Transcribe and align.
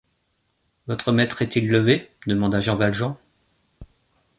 Votre 0.87 1.11
maître 1.11 1.43
est-il 1.43 1.69
levé? 1.69 2.09
demanda 2.25 2.59
Jean 2.59 2.75
Valjean. 2.75 3.15